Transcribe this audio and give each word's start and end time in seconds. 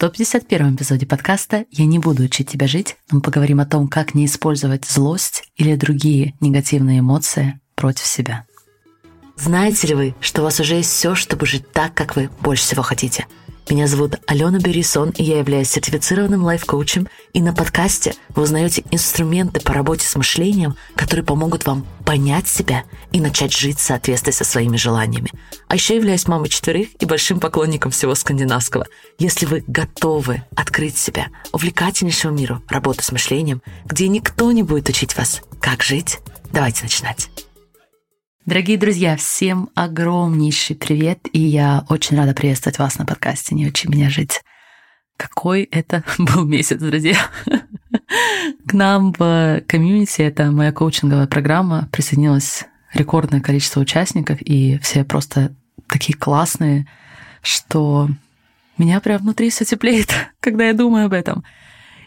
151 0.00 0.76
эпизоде 0.76 1.04
подкаста 1.04 1.66
«Я 1.70 1.84
не 1.84 1.98
буду 1.98 2.22
учить 2.22 2.48
тебя 2.48 2.66
жить» 2.66 2.96
мы 3.10 3.20
поговорим 3.20 3.60
о 3.60 3.66
том, 3.66 3.86
как 3.86 4.14
не 4.14 4.24
использовать 4.24 4.86
злость 4.86 5.44
или 5.56 5.76
другие 5.76 6.32
негативные 6.40 7.00
эмоции 7.00 7.60
против 7.74 8.06
себя. 8.06 8.46
Знаете 9.36 9.88
ли 9.88 9.94
вы, 9.94 10.14
что 10.22 10.40
у 10.40 10.44
вас 10.44 10.58
уже 10.58 10.76
есть 10.76 10.90
все, 10.90 11.14
чтобы 11.14 11.44
жить 11.44 11.70
так, 11.70 11.92
как 11.92 12.16
вы 12.16 12.30
больше 12.40 12.62
всего 12.62 12.80
хотите– 12.80 13.26
меня 13.70 13.86
зовут 13.86 14.16
Алена 14.26 14.58
Берисон, 14.58 15.10
и 15.10 15.22
я 15.22 15.38
являюсь 15.38 15.70
сертифицированным 15.70 16.42
лайф-коучем. 16.42 17.08
И 17.32 17.40
на 17.40 17.54
подкасте 17.54 18.14
вы 18.30 18.42
узнаете 18.42 18.82
инструменты 18.90 19.60
по 19.60 19.72
работе 19.72 20.06
с 20.06 20.16
мышлением, 20.16 20.76
которые 20.96 21.24
помогут 21.24 21.66
вам 21.66 21.86
понять 22.04 22.48
себя 22.48 22.84
и 23.12 23.20
начать 23.20 23.56
жить 23.56 23.78
в 23.78 23.82
соответствии 23.82 24.32
со 24.32 24.44
своими 24.44 24.76
желаниями. 24.76 25.30
А 25.68 25.74
еще 25.74 25.94
являюсь 25.94 26.26
мамой 26.26 26.48
четверых 26.48 26.88
и 26.98 27.06
большим 27.06 27.38
поклонником 27.38 27.92
всего 27.92 28.14
скандинавского. 28.14 28.86
Если 29.18 29.46
вы 29.46 29.62
готовы 29.66 30.42
открыть 30.56 30.98
себя 30.98 31.28
увлекательнейшему 31.52 32.34
миру 32.34 32.62
работы 32.68 33.04
с 33.04 33.12
мышлением, 33.12 33.62
где 33.84 34.08
никто 34.08 34.50
не 34.50 34.64
будет 34.64 34.88
учить 34.88 35.16
вас, 35.16 35.42
как 35.60 35.82
жить, 35.82 36.18
давайте 36.52 36.82
начинать. 36.82 37.30
Дорогие 38.50 38.78
друзья, 38.78 39.16
всем 39.16 39.70
огромнейший 39.76 40.74
привет, 40.74 41.20
и 41.32 41.38
я 41.38 41.84
очень 41.88 42.16
рада 42.16 42.34
приветствовать 42.34 42.80
вас 42.80 42.98
на 42.98 43.06
подкасте 43.06 43.54
«Не 43.54 43.68
учи 43.68 43.86
меня 43.86 44.10
жить». 44.10 44.42
Какой 45.16 45.62
это 45.62 46.02
был 46.18 46.44
месяц, 46.44 46.80
друзья! 46.80 47.14
К 48.66 48.72
нам 48.72 49.12
в 49.16 49.62
комьюнити, 49.68 50.22
это 50.22 50.50
моя 50.50 50.72
коучинговая 50.72 51.28
программа, 51.28 51.88
присоединилось 51.92 52.64
рекордное 52.92 53.40
количество 53.40 53.78
участников, 53.78 54.38
и 54.40 54.78
все 54.78 55.04
просто 55.04 55.54
такие 55.86 56.18
классные, 56.18 56.88
что 57.42 58.08
меня 58.78 58.98
прям 58.98 59.22
внутри 59.22 59.50
все 59.50 59.64
теплеет, 59.64 60.12
когда 60.40 60.66
я 60.66 60.72
думаю 60.72 61.06
об 61.06 61.12
этом. 61.12 61.44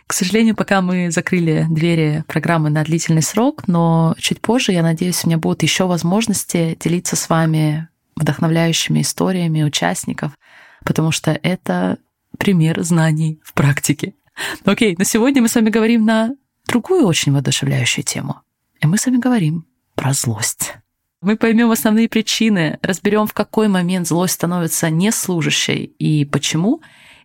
К 0.08 0.14
сожалению, 0.14 0.56
пока 0.56 0.82
мы 0.82 1.12
закрыли 1.12 1.66
двери 1.70 2.24
программы 2.28 2.70
на 2.70 2.84
длительный 2.84 3.22
срок, 3.22 3.68
но 3.68 4.16
чуть 4.18 4.42
позже, 4.42 4.72
я 4.72 4.84
надеюсь, 4.84 5.24
у 5.24 5.28
меня 5.28 5.38
будут 5.38 5.64
еще 5.64 5.86
возможности 5.86 6.78
делиться 6.80 7.16
с 7.16 7.30
вами 7.30 7.88
вдохновляющими 8.16 9.02
историями 9.02 9.64
участников, 9.64 10.34
потому 10.84 11.12
что 11.12 11.32
это 11.42 11.98
пример 12.38 12.82
знаний 12.84 13.40
в 13.44 13.54
практике. 13.54 14.14
Окей, 14.66 14.96
но 14.98 15.04
сегодня 15.04 15.42
мы 15.42 15.48
с 15.48 15.56
вами 15.56 15.70
говорим 15.70 16.06
на 16.06 16.36
другую 16.68 17.06
очень 17.06 17.32
воодушевляющую 17.32 18.04
тему. 18.04 18.42
И 18.82 18.88
мы 18.88 18.98
с 18.98 19.06
вами 19.06 19.18
говорим 19.18 19.66
про 19.96 20.14
злость. 20.14 20.74
Мы 21.22 21.38
поймем 21.38 21.72
основные 21.72 22.10
причины, 22.10 22.80
разберем, 22.82 23.28
в 23.28 23.34
какой 23.34 23.70
момент 23.70 24.08
злость 24.08 24.34
становится 24.34 24.90
неслужащей 24.90 25.86
и 25.98 26.26
почему, 26.26 26.82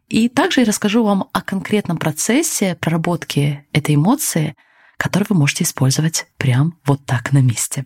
и 0.08 0.28
также 0.28 0.60
я 0.60 0.66
расскажу 0.66 1.04
вам 1.04 1.28
о 1.32 1.42
конкретном 1.42 1.98
процессе 1.98 2.76
проработки 2.80 3.66
этой 3.72 3.94
эмоции, 3.94 4.54
который 4.96 5.26
вы 5.28 5.36
можете 5.36 5.64
использовать 5.64 6.26
прямо 6.38 6.72
вот 6.86 7.04
так 7.04 7.32
на 7.32 7.38
месте. 7.38 7.84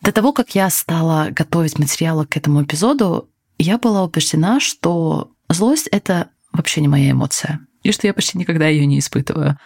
До 0.00 0.10
того, 0.10 0.32
как 0.32 0.54
я 0.56 0.68
стала 0.70 1.28
готовить 1.30 1.78
материалы 1.78 2.26
к 2.26 2.36
этому 2.36 2.64
эпизоду, 2.64 3.30
я 3.58 3.78
была 3.78 4.02
убеждена, 4.02 4.58
что 4.58 5.30
злость— 5.48 5.86
это 5.92 6.30
вообще 6.52 6.80
не 6.80 6.88
моя 6.88 7.12
эмоция, 7.12 7.60
и 7.84 7.92
что 7.92 8.08
я 8.08 8.14
почти 8.14 8.38
никогда 8.38 8.66
ее 8.66 8.84
не 8.84 8.98
испытываю. 8.98 9.56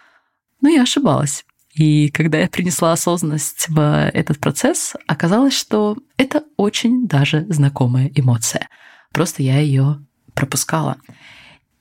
Но 0.61 0.69
я 0.69 0.83
ошибалась. 0.83 1.45
И 1.73 2.11
когда 2.11 2.39
я 2.39 2.49
принесла 2.49 2.93
осознанность 2.93 3.69
в 3.69 4.09
этот 4.13 4.39
процесс, 4.39 4.95
оказалось, 5.07 5.55
что 5.55 5.97
это 6.17 6.45
очень 6.57 7.07
даже 7.07 7.47
знакомая 7.49 8.11
эмоция. 8.15 8.69
Просто 9.13 9.43
я 9.43 9.59
ее 9.59 10.05
пропускала. 10.35 10.97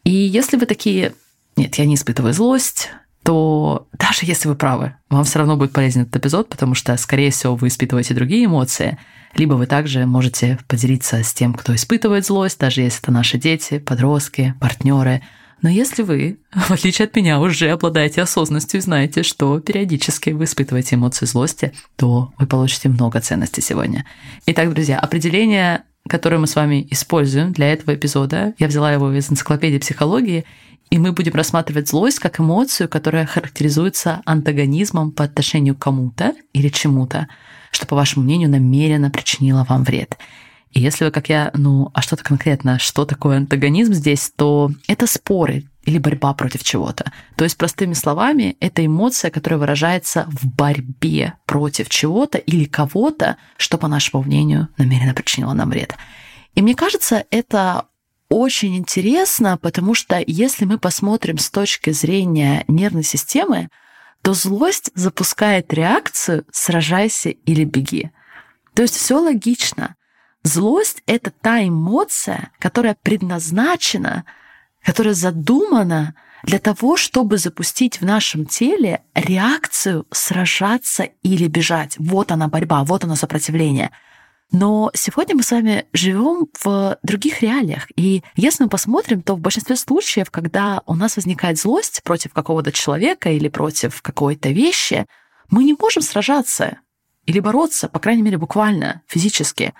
И 0.05 0.11
если 0.11 0.55
вы 0.55 0.67
такие, 0.67 1.13
нет, 1.57 1.75
я 1.75 1.85
не 1.85 1.95
испытываю 1.95 2.33
злость, 2.33 2.91
то 3.23 3.87
даже 3.97 4.19
если 4.21 4.47
вы 4.47 4.55
правы, 4.55 4.95
вам 5.09 5.23
все 5.23 5.39
равно 5.39 5.57
будет 5.57 5.73
полезен 5.73 6.03
этот 6.03 6.17
эпизод, 6.17 6.47
потому 6.47 6.75
что, 6.75 6.95
скорее 6.95 7.31
всего, 7.31 7.55
вы 7.55 7.69
испытываете 7.69 8.13
другие 8.13 8.45
эмоции, 8.45 8.99
либо 9.33 9.55
вы 9.55 9.65
также 9.65 10.05
можете 10.05 10.59
поделиться 10.67 11.23
с 11.23 11.33
тем, 11.33 11.55
кто 11.55 11.73
испытывает 11.73 12.23
злость, 12.23 12.59
даже 12.59 12.81
если 12.81 13.01
это 13.01 13.11
наши 13.11 13.39
дети, 13.39 13.79
подростки, 13.79 14.53
партнеры. 14.61 15.23
Но 15.63 15.69
если 15.69 16.03
вы, 16.03 16.37
в 16.53 16.69
отличие 16.69 17.07
от 17.07 17.15
меня, 17.15 17.39
уже 17.39 17.71
обладаете 17.71 18.21
осознанностью 18.21 18.79
и 18.79 18.83
знаете, 18.83 19.23
что 19.23 19.59
периодически 19.59 20.29
вы 20.29 20.43
испытываете 20.43 20.95
эмоции 20.95 21.25
злости, 21.25 21.73
то 21.95 22.31
вы 22.37 22.45
получите 22.45 22.89
много 22.89 23.21
ценностей 23.21 23.61
сегодня. 23.61 24.05
Итак, 24.45 24.71
друзья, 24.71 24.99
определение 24.99 25.83
который 26.07 26.39
мы 26.39 26.47
с 26.47 26.55
вами 26.55 26.87
используем 26.91 27.51
для 27.51 27.73
этого 27.73 27.95
эпизода. 27.95 28.53
Я 28.59 28.67
взяла 28.67 28.91
его 28.91 29.11
из 29.11 29.31
энциклопедии 29.31 29.79
психологии, 29.79 30.45
и 30.89 30.99
мы 30.99 31.11
будем 31.11 31.33
рассматривать 31.33 31.89
злость 31.89 32.19
как 32.19 32.39
эмоцию, 32.39 32.87
которая 32.87 33.25
характеризуется 33.25 34.21
антагонизмом 34.25 35.11
по 35.11 35.23
отношению 35.23 35.75
к 35.75 35.79
кому-то 35.79 36.33
или 36.53 36.69
чему-то, 36.69 37.27
что, 37.71 37.87
по 37.87 37.95
вашему 37.95 38.25
мнению, 38.25 38.49
намеренно 38.49 39.09
причинило 39.09 39.65
вам 39.67 39.83
вред. 39.83 40.17
И 40.71 40.81
если 40.81 41.05
вы, 41.05 41.11
как 41.11 41.29
я, 41.29 41.51
ну, 41.53 41.89
а 41.93 42.01
что-то 42.01 42.23
конкретно, 42.23 42.79
что 42.79 43.05
такое 43.05 43.37
антагонизм 43.37 43.93
здесь, 43.93 44.31
то 44.35 44.71
это 44.87 45.07
споры 45.07 45.63
или 45.85 45.97
борьба 45.97 46.33
против 46.33 46.63
чего-то. 46.63 47.11
То 47.35 47.43
есть, 47.43 47.57
простыми 47.57 47.93
словами, 47.93 48.57
это 48.59 48.85
эмоция, 48.85 49.31
которая 49.31 49.59
выражается 49.59 50.27
в 50.29 50.45
борьбе 50.47 51.35
против 51.45 51.89
чего-то 51.89 52.37
или 52.37 52.65
кого-то, 52.65 53.37
что, 53.57 53.77
по 53.77 53.87
нашему 53.87 54.23
мнению, 54.23 54.67
намеренно 54.77 55.13
причинило 55.13 55.53
нам 55.53 55.69
вред. 55.69 55.95
И 56.55 56.61
мне 56.61 56.75
кажется, 56.75 57.25
это 57.29 57.85
очень 58.29 58.75
интересно, 58.75 59.57
потому 59.57 59.93
что 59.93 60.21
если 60.25 60.65
мы 60.65 60.79
посмотрим 60.79 61.37
с 61.37 61.49
точки 61.49 61.91
зрения 61.91 62.65
нервной 62.67 63.03
системы, 63.03 63.69
то 64.23 64.33
злость 64.33 64.89
запускает 64.95 65.71
реакцию 65.71 66.45
«сражайся 66.51 67.29
или 67.29 67.63
беги». 67.63 68.11
То 68.73 68.81
есть 68.81 68.95
все 68.95 69.19
логично. 69.19 69.95
Злость— 70.43 71.03
это 71.05 71.31
та 71.31 71.63
эмоция, 71.63 72.51
которая 72.59 72.97
предназначена, 73.01 74.25
которая 74.85 75.15
задумана 75.15 76.13
для 76.43 76.59
того, 76.59 76.95
чтобы 76.95 77.39
запустить 77.39 78.01
в 78.01 78.05
нашем 78.05 78.45
теле 78.45 79.01
реакцию 79.15 80.05
сражаться 80.11 81.09
или 81.23 81.47
бежать. 81.47 81.95
Вот 81.97 82.31
она 82.31 82.47
борьба, 82.47 82.83
вот 82.83 83.03
оно 83.03 83.15
сопротивление. 83.15 83.89
Но 84.51 84.91
сегодня 84.93 85.35
мы 85.35 85.41
с 85.41 85.49
вами 85.49 85.85
живем 85.91 86.47
в 86.61 86.99
других 87.01 87.41
реалиях. 87.41 87.87
И 87.95 88.21
если 88.35 88.63
мы 88.63 88.69
посмотрим, 88.69 89.23
то 89.23 89.35
в 89.35 89.39
большинстве 89.39 89.75
случаев, 89.75 90.29
когда 90.29 90.83
у 90.85 90.93
нас 90.93 91.15
возникает 91.15 91.57
злость 91.57 92.03
против 92.03 92.31
какого-то 92.31 92.71
человека 92.71 93.31
или 93.31 93.49
против 93.49 94.03
какой-то 94.03 94.49
вещи, 94.49 95.07
мы 95.49 95.63
не 95.63 95.73
можем 95.73 96.03
сражаться 96.03 96.77
или 97.25 97.39
бороться, 97.39 97.89
по 97.89 97.97
крайней 97.97 98.21
мере, 98.21 98.37
буквально, 98.37 99.01
физически. 99.07 99.73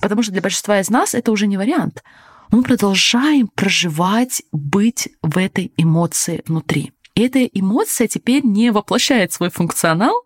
Потому 0.00 0.22
что 0.22 0.32
для 0.32 0.42
большинства 0.42 0.80
из 0.80 0.90
нас 0.90 1.14
это 1.14 1.32
уже 1.32 1.46
не 1.46 1.56
вариант. 1.56 2.02
Мы 2.50 2.64
продолжаем 2.64 3.46
проживать, 3.46 4.42
быть 4.50 5.08
в 5.22 5.38
этой 5.38 5.72
эмоции 5.76 6.42
внутри. 6.46 6.92
И 7.14 7.22
эта 7.22 7.44
эмоция 7.44 8.08
теперь 8.08 8.44
не 8.44 8.72
воплощает 8.72 9.32
свой 9.32 9.50
функционал, 9.50 10.24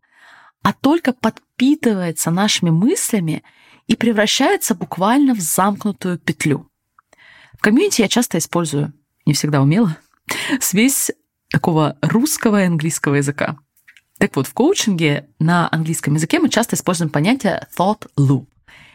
а 0.62 0.72
только 0.72 1.12
подпитывается 1.12 2.30
нашими 2.30 2.70
мыслями 2.70 3.42
и 3.88 3.94
превращается 3.94 4.74
буквально 4.74 5.34
в 5.34 5.40
замкнутую 5.40 6.18
петлю. 6.18 6.70
В 7.58 7.60
комьюнити 7.60 8.00
я 8.00 8.08
часто 8.08 8.38
использую, 8.38 8.94
не 9.26 9.34
всегда 9.34 9.60
умело, 9.60 9.98
связь 10.60 11.10
такого 11.50 11.98
русского 12.00 12.62
и 12.62 12.66
английского 12.66 13.16
языка. 13.16 13.58
Так 14.18 14.36
вот, 14.36 14.46
в 14.46 14.54
коучинге 14.54 15.28
на 15.38 15.68
английском 15.70 16.14
языке 16.14 16.38
мы 16.38 16.48
часто 16.48 16.76
используем 16.76 17.10
понятие 17.10 17.68
thought 17.76 18.08
loop. 18.18 18.46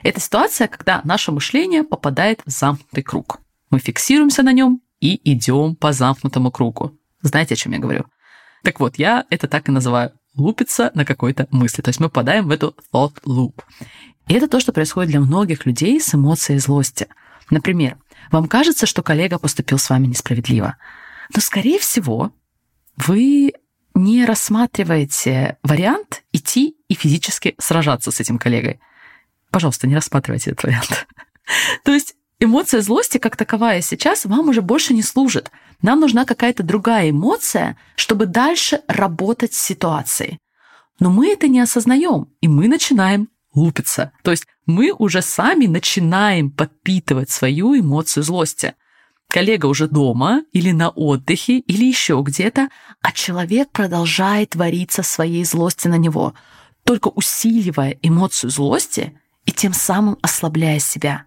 Это 0.04 0.20
ситуация, 0.20 0.68
когда 0.68 1.02
наше 1.04 1.32
мышление 1.32 1.84
попадает 1.84 2.42
в 2.46 2.50
замкнутый 2.50 3.04
круг. 3.04 3.40
Мы 3.70 3.80
фиксируемся 3.80 4.44
на 4.44 4.54
нем 4.54 4.82
и 5.00 5.20
идем 5.32 5.76
по 5.76 5.92
замкнутому 5.92 6.52
кругу. 6.52 6.98
Знаете, 7.22 7.56
о 7.56 7.58
чем 7.58 7.74
я 7.74 7.80
говорю? 7.80 8.06
Так 8.64 8.80
вот, 8.80 8.98
я 8.98 9.26
это 9.30 9.48
так 9.48 9.68
и 9.68 9.72
называю 9.72 10.12
лупиться 10.36 10.92
на 10.94 11.06
какой-то 11.06 11.48
мысли. 11.52 11.82
То 11.82 11.90
есть 11.90 12.00
мы 12.00 12.08
попадаем 12.08 12.48
в 12.48 12.52
эту 12.52 12.76
thought 12.94 13.22
loop. 13.26 13.62
И 14.28 14.34
это 14.34 14.48
то, 14.48 14.60
что 14.60 14.72
происходит 14.72 15.12
для 15.12 15.20
многих 15.20 15.66
людей 15.66 16.00
с 16.00 16.14
эмоцией 16.14 16.60
злости. 16.60 17.08
Например, 17.50 17.98
вам 18.32 18.48
кажется, 18.48 18.86
что 18.86 19.02
коллега 19.02 19.40
поступил 19.40 19.78
с 19.78 19.90
вами 19.90 20.08
несправедливо. 20.08 20.78
Но, 21.34 21.42
скорее 21.42 21.80
всего, 21.80 22.32
вы 22.96 23.54
не 23.96 24.26
рассматриваете 24.26 25.58
вариант 25.64 26.24
идти 26.32 26.78
и 26.88 26.94
физически 26.94 27.56
сражаться 27.58 28.12
с 28.12 28.20
этим 28.20 28.38
коллегой 28.38 28.80
пожалуйста, 29.52 29.88
не 29.88 29.96
рассматривайте 29.96 30.52
этот 30.52 30.64
вариант. 30.64 31.08
То 31.84 31.94
есть 31.94 32.16
эмоция 32.40 32.82
злости 32.82 33.18
как 33.18 33.36
таковая 33.36 33.82
сейчас 33.82 34.26
вам 34.26 34.50
уже 34.50 34.62
больше 34.62 34.94
не 34.94 35.04
служит. 35.04 35.52
Нам 35.82 36.00
нужна 36.00 36.26
какая-то 36.26 36.64
другая 36.64 37.10
эмоция, 37.10 37.78
чтобы 37.96 38.26
дальше 38.26 38.82
работать 38.88 39.54
с 39.54 39.62
ситуацией. 39.62 40.40
Но 41.00 41.10
мы 41.10 41.32
это 41.32 41.48
не 41.48 41.60
осознаем, 41.62 42.28
и 42.42 42.48
мы 42.48 42.68
начинаем 42.68 43.30
лупиться. 43.54 44.12
То 44.24 44.32
есть 44.32 44.46
мы 44.66 44.92
уже 44.92 45.22
сами 45.22 45.66
начинаем 45.66 46.52
подпитывать 46.52 47.30
свою 47.30 47.80
эмоцию 47.80 48.24
злости. 48.24 48.76
коллега 49.32 49.68
уже 49.68 49.88
дома 49.88 50.44
или 50.54 50.72
на 50.72 50.90
отдыхе 50.90 51.60
или 51.60 51.86
еще 51.86 52.20
где-то, 52.26 52.70
а 53.02 53.12
человек 53.12 53.70
продолжает 53.70 54.56
вариться 54.56 55.04
своей 55.04 55.46
злости 55.46 55.88
на 55.88 55.98
него, 55.98 56.34
только 56.84 57.10
усиливая 57.10 57.98
эмоцию 58.02 58.50
злости 58.50 59.20
и 59.46 59.52
тем 59.52 59.74
самым 59.74 60.18
ослабляя 60.22 60.80
себя. 60.80 61.26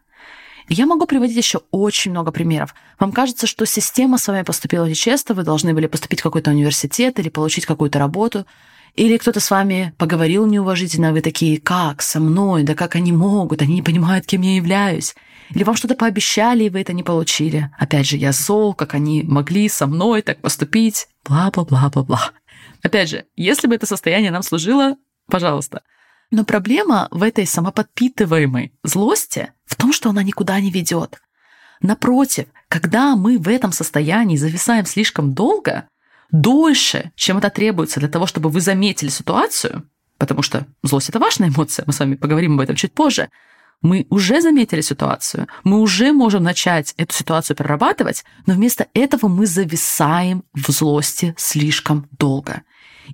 Я 0.69 0.87
могу 0.87 1.07
приводить 1.07 1.37
еще 1.37 1.63
очень 1.71 2.13
много 2.13 2.31
примеров. 2.31 2.75
Вам 2.99 3.13
кажется, 3.13 3.47
что 3.47 3.67
система 3.67 4.17
с 4.17 4.29
вами 4.29 4.43
поступила 4.43 4.87
нечестно, 4.87 5.35
вы 5.35 5.43
должны 5.43 5.75
были 5.75 5.87
поступить 5.87 6.21
в 6.21 6.23
какой-то 6.23 6.51
университет 6.51 7.19
или 7.19 7.29
получить 7.29 7.67
какую-то 7.67 7.99
работу, 7.99 8.47
или 8.95 9.17
кто-то 9.17 9.41
с 9.41 9.51
вами 9.51 9.95
поговорил 9.97 10.47
неуважительно, 10.47 11.13
вы 11.13 11.23
такие, 11.23 11.61
как 11.61 12.03
со 12.03 12.21
мной, 12.21 12.63
да 12.63 12.75
как 12.75 12.95
они 12.95 13.11
могут, 13.11 13.63
они 13.63 13.75
не 13.75 13.83
понимают, 13.83 14.27
кем 14.27 14.43
я 14.43 14.57
являюсь. 14.57 15.15
Или 15.51 15.65
вам 15.65 15.77
что-то 15.77 15.95
пообещали, 15.95 16.65
и 16.65 16.71
вы 16.71 16.81
это 16.81 16.93
не 16.93 17.03
получили. 17.03 17.71
Опять 17.79 18.07
же, 18.07 18.17
я 18.17 18.33
зол, 18.33 18.75
как 18.75 18.95
они 18.95 19.23
могли 19.23 19.69
со 19.69 19.87
мной 19.87 20.23
так 20.23 20.41
поступить, 20.41 21.09
бла-бла-бла-бла-бла. 21.25 22.33
Опять 22.83 23.09
же, 23.09 23.25
если 23.35 23.67
бы 23.67 23.75
это 23.75 23.87
состояние 23.87 24.31
нам 24.31 24.43
служило, 24.43 24.97
пожалуйста. 25.31 25.83
Но 26.33 26.45
проблема 26.45 27.09
в 27.11 27.23
этой 27.23 27.47
самоподпитываемой 27.47 28.73
злости 28.83 29.53
в 29.67 29.77
том, 29.77 29.93
что 29.93 30.09
она 30.09 30.23
никуда 30.23 30.59
не 30.61 30.71
ведет. 30.71 31.21
Напротив, 31.83 32.47
когда 32.69 33.17
мы 33.17 33.39
в 33.39 33.49
этом 33.49 33.71
состоянии 33.71 34.39
зависаем 34.39 34.87
слишком 34.87 35.35
долго, 35.35 35.89
дольше, 36.31 37.13
чем 37.17 37.37
это 37.37 37.51
требуется 37.51 38.01
для 38.01 38.09
того, 38.09 38.27
чтобы 38.27 38.49
вы 38.49 38.63
заметили 38.63 39.11
ситуацию, 39.11 39.87
потому 40.17 40.41
что 40.41 40.67
злость– 40.83 41.09
это 41.11 41.19
важная 41.19 41.51
эмоция, 41.51 41.85
мы 41.87 41.93
с 41.93 41.99
вами 41.99 42.15
поговорим 42.15 42.55
об 42.55 42.61
этом 42.61 42.77
чуть 42.77 42.95
позже, 42.95 43.29
мы 43.83 44.07
уже 44.09 44.41
заметили 44.41 44.81
ситуацию, 44.81 45.49
мы 45.65 45.81
уже 45.81 46.13
можем 46.13 46.45
начать 46.45 46.95
эту 46.97 47.15
ситуацию 47.15 47.57
перерабатывать, 47.59 48.25
но 48.47 48.55
вместо 48.55 48.87
этого 48.95 49.29
мы 49.29 49.45
зависаем 49.45 50.45
в 50.55 50.71
злости 50.71 51.35
слишком 51.37 52.09
долго. 52.13 52.63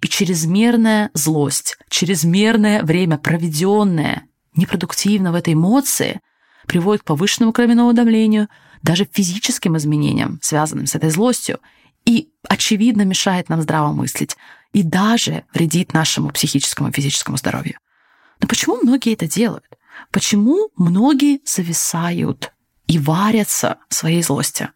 И 0.00 0.08
чрезмерная 0.08 1.10
злость, 1.14 1.78
чрезмерное 1.88 2.82
время, 2.82 3.18
проведенное 3.18 4.24
непродуктивно 4.54 5.32
в 5.32 5.34
этой 5.34 5.54
эмоции, 5.54 6.20
приводит 6.66 7.02
к 7.02 7.06
повышенному 7.06 7.52
кровяному 7.52 7.92
давлению, 7.92 8.48
даже 8.82 9.08
физическим 9.10 9.76
изменениям, 9.76 10.38
связанным 10.42 10.86
с 10.86 10.94
этой 10.94 11.10
злостью, 11.10 11.58
и, 12.04 12.28
очевидно, 12.48 13.02
мешает 13.02 13.48
нам 13.48 13.62
здраво 13.62 13.92
мыслить 13.92 14.36
и 14.72 14.82
даже 14.82 15.44
вредит 15.52 15.94
нашему 15.94 16.30
психическому 16.30 16.88
и 16.88 16.92
физическому 16.92 17.36
здоровью. 17.36 17.78
Но 18.40 18.48
почему 18.48 18.76
многие 18.76 19.14
это 19.14 19.26
делают? 19.26 19.66
Почему 20.12 20.70
многие 20.76 21.40
зависают 21.44 22.52
и 22.86 22.98
варятся 22.98 23.78
в 23.88 23.94
своей 23.94 24.22
злости? 24.22 24.70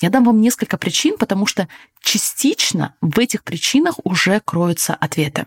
Я 0.00 0.10
дам 0.10 0.24
вам 0.24 0.40
несколько 0.40 0.76
причин, 0.76 1.16
потому 1.18 1.46
что 1.46 1.68
частично 2.00 2.94
в 3.00 3.18
этих 3.18 3.42
причинах 3.44 3.98
уже 4.04 4.40
кроются 4.40 4.94
ответы. 4.94 5.46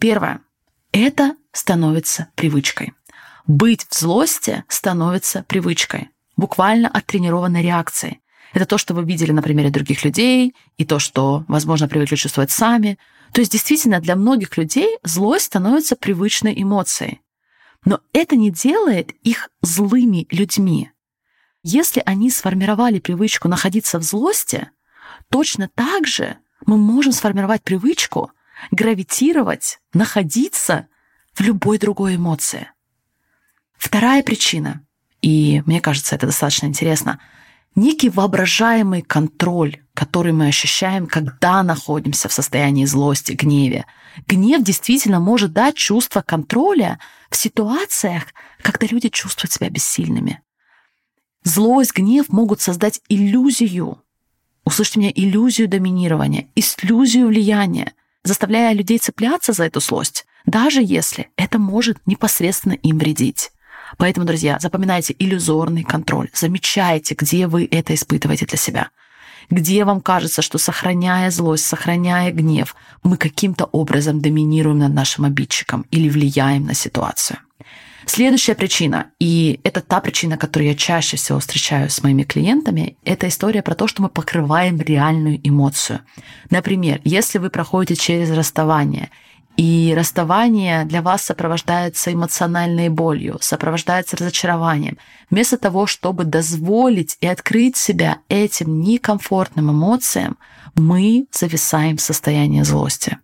Первое. 0.00 0.40
Это 0.92 1.36
становится 1.52 2.28
привычкой. 2.34 2.94
Быть 3.46 3.86
в 3.88 3.94
злости 3.94 4.64
становится 4.68 5.44
привычкой, 5.46 6.10
буквально 6.36 6.88
оттренированной 6.88 7.62
реакцией. 7.62 8.20
Это 8.54 8.64
то, 8.64 8.78
что 8.78 8.94
вы 8.94 9.04
видели 9.04 9.32
на 9.32 9.42
примере 9.42 9.70
других 9.70 10.04
людей, 10.04 10.54
и 10.78 10.84
то, 10.84 10.98
что, 10.98 11.44
возможно, 11.48 11.88
привыкли 11.88 12.16
чувствовать 12.16 12.50
сами. 12.50 12.98
То 13.32 13.40
есть 13.40 13.52
действительно 13.52 14.00
для 14.00 14.16
многих 14.16 14.56
людей 14.56 14.96
злость 15.02 15.46
становится 15.46 15.96
привычной 15.96 16.60
эмоцией. 16.60 17.20
Но 17.84 18.00
это 18.12 18.36
не 18.36 18.50
делает 18.50 19.12
их 19.22 19.50
злыми 19.60 20.26
людьми. 20.30 20.90
Если 21.62 22.02
они 22.06 22.30
сформировали 22.30 22.98
привычку 22.98 23.48
находиться 23.48 23.98
в 23.98 24.02
злости, 24.02 24.70
точно 25.30 25.68
так 25.74 26.06
же 26.06 26.38
мы 26.66 26.76
можем 26.76 27.12
сформировать 27.12 27.62
привычку 27.62 28.32
гравитировать, 28.70 29.78
находиться 29.92 30.88
в 31.32 31.40
любой 31.40 31.78
другой 31.78 32.16
эмоции. 32.16 32.70
Вторая 33.76 34.22
причина, 34.22 34.84
и 35.22 35.62
мне 35.66 35.80
кажется, 35.80 36.16
это 36.16 36.26
достаточно 36.26 36.66
интересно– 36.66 37.20
некий 37.78 38.10
воображаемый 38.10 39.02
контроль, 39.02 39.78
который 39.94 40.32
мы 40.32 40.48
ощущаем, 40.48 41.06
когда 41.06 41.62
находимся 41.62 42.28
в 42.28 42.32
состоянии 42.32 42.84
злости, 42.84 43.32
гневе. 43.32 43.86
Гнев 44.26 44.62
действительно 44.62 45.20
может 45.20 45.52
дать 45.52 45.76
чувство 45.76 46.22
контроля 46.22 46.98
в 47.30 47.36
ситуациях, 47.36 48.24
когда 48.62 48.86
люди 48.90 49.08
чувствуют 49.08 49.52
себя 49.52 49.70
бессильными. 49.70 50.42
Злость, 51.48 51.94
гнев 51.94 52.28
могут 52.28 52.60
создать 52.60 53.00
иллюзию, 53.08 54.02
услышьте 54.64 55.00
меня, 55.00 55.10
иллюзию 55.14 55.66
доминирования, 55.66 56.48
иллюзию 56.54 57.28
влияния, 57.28 57.94
заставляя 58.22 58.74
людей 58.74 58.98
цепляться 58.98 59.54
за 59.54 59.64
эту 59.64 59.80
злость, 59.80 60.26
даже 60.44 60.82
если 60.82 61.30
это 61.36 61.58
может 61.58 62.06
непосредственно 62.06 62.74
им 62.74 62.98
вредить. 62.98 63.50
Поэтому, 63.96 64.26
друзья, 64.26 64.58
запоминайте 64.60 65.16
иллюзорный 65.18 65.84
контроль. 65.84 66.28
Замечайте, 66.34 67.14
где 67.14 67.46
вы 67.46 67.66
это 67.70 67.94
испытываете 67.94 68.44
для 68.44 68.58
себя. 68.58 68.90
Где 69.48 69.86
вам 69.86 70.02
кажется, 70.02 70.42
что 70.42 70.58
сохраняя 70.58 71.30
злость, 71.30 71.64
сохраняя 71.64 72.30
гнев, 72.30 72.76
мы 73.02 73.16
каким-то 73.16 73.64
образом 73.64 74.20
доминируем 74.20 74.80
над 74.80 74.92
нашим 74.92 75.24
обидчиком 75.24 75.86
или 75.90 76.10
влияем 76.10 76.66
на 76.66 76.74
ситуацию. 76.74 77.38
Следующая 78.06 78.54
причина, 78.54 79.10
и 79.18 79.60
это 79.64 79.80
та 79.80 80.00
причина, 80.00 80.38
которую 80.38 80.68
я 80.68 80.74
чаще 80.74 81.16
всего 81.16 81.40
встречаю 81.40 81.90
с 81.90 82.02
моими 82.02 82.22
клиентами, 82.22 82.96
это 83.04 83.28
история 83.28 83.62
про 83.62 83.74
то, 83.74 83.86
что 83.86 84.02
мы 84.02 84.08
покрываем 84.08 84.80
реальную 84.80 85.40
эмоцию. 85.42 86.00
Например, 86.50 87.00
если 87.04 87.38
вы 87.38 87.50
проходите 87.50 88.00
через 88.00 88.30
расставание 88.30 89.10
и 89.58 89.92
расставание 89.96 90.84
для 90.84 91.02
вас 91.02 91.22
сопровождается 91.22 92.12
эмоциональной 92.12 92.88
болью, 92.88 93.38
сопровождается 93.40 94.16
разочарованием. 94.16 94.98
Вместо 95.30 95.58
того, 95.58 95.86
чтобы 95.86 96.24
дозволить 96.24 97.16
и 97.20 97.26
открыть 97.26 97.76
себя 97.76 98.18
этим 98.28 98.80
некомфортным 98.80 99.72
эмоциям, 99.72 100.38
мы 100.76 101.26
зависаем 101.32 101.96
в 101.96 102.00
состоянии 102.00 102.62
злости. 102.62 103.18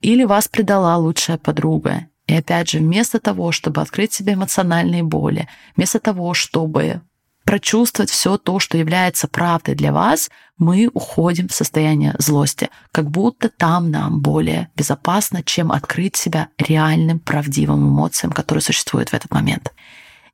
Или 0.00 0.24
вас 0.24 0.48
предала 0.48 0.96
лучшая 0.96 1.38
подруга. 1.38 2.08
И 2.30 2.36
опять 2.36 2.70
же, 2.70 2.78
вместо 2.78 3.18
того, 3.18 3.50
чтобы 3.50 3.80
открыть 3.80 4.12
себе 4.12 4.34
эмоциональные 4.34 5.02
боли, 5.02 5.48
вместо 5.74 5.98
того, 5.98 6.32
чтобы 6.32 7.00
прочувствовать 7.42 8.08
все 8.08 8.38
то, 8.38 8.60
что 8.60 8.78
является 8.78 9.26
правдой 9.26 9.74
для 9.74 9.92
вас, 9.92 10.30
мы 10.56 10.88
уходим 10.94 11.48
в 11.48 11.52
состояние 11.52 12.14
злости, 12.20 12.70
как 12.92 13.10
будто 13.10 13.48
там 13.48 13.90
нам 13.90 14.20
более 14.20 14.70
безопасно, 14.76 15.42
чем 15.42 15.72
открыть 15.72 16.14
себя 16.14 16.50
реальным, 16.56 17.18
правдивым 17.18 17.88
эмоциям, 17.88 18.30
которые 18.30 18.62
существуют 18.62 19.08
в 19.08 19.14
этот 19.14 19.32
момент. 19.32 19.72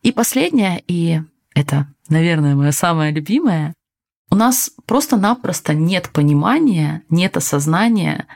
И 0.02 0.12
последнее, 0.12 0.82
и 0.86 1.22
это, 1.54 1.86
наверное, 2.10 2.54
мое 2.54 2.72
самое 2.72 3.10
любимое, 3.10 3.72
у 4.30 4.34
нас 4.34 4.70
просто-напросто 4.84 5.72
нет 5.72 6.10
понимания, 6.10 7.04
нет 7.08 7.38
осознания 7.38 8.26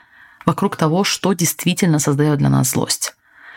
вокруг 0.46 0.76
того, 0.76 1.04
что 1.04 1.34
действительно 1.34 1.98
создает 1.98 2.38
для 2.38 2.48
нас 2.48 2.70
злость. 2.70 3.12